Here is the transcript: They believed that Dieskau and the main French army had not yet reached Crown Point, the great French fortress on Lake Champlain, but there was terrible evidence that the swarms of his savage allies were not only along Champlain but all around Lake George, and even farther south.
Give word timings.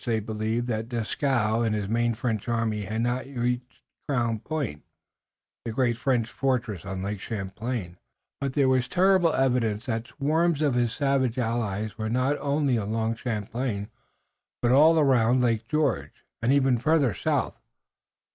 They 0.03 0.19
believed 0.19 0.65
that 0.65 0.89
Dieskau 0.89 1.61
and 1.61 1.75
the 1.75 1.87
main 1.87 2.15
French 2.15 2.49
army 2.49 2.85
had 2.85 3.01
not 3.01 3.27
yet 3.27 3.37
reached 3.37 3.81
Crown 4.09 4.39
Point, 4.39 4.81
the 5.63 5.71
great 5.71 5.95
French 5.95 6.27
fortress 6.27 6.83
on 6.85 7.03
Lake 7.03 7.19
Champlain, 7.21 7.99
but 8.39 8.53
there 8.53 8.67
was 8.67 8.87
terrible 8.87 9.31
evidence 9.31 9.85
that 9.85 10.05
the 10.05 10.09
swarms 10.09 10.63
of 10.63 10.73
his 10.73 10.91
savage 10.91 11.37
allies 11.37 11.99
were 11.99 12.09
not 12.09 12.35
only 12.39 12.77
along 12.77 13.13
Champlain 13.17 13.89
but 14.63 14.71
all 14.71 14.97
around 14.97 15.39
Lake 15.43 15.67
George, 15.67 16.25
and 16.41 16.51
even 16.51 16.79
farther 16.79 17.13
south. 17.13 17.59